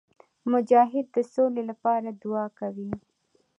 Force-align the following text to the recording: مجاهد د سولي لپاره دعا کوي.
مجاهد 0.51 1.05
د 1.15 1.17
سولي 1.33 1.63
لپاره 1.71 2.07
دعا 2.21 2.45
کوي. 2.59 2.91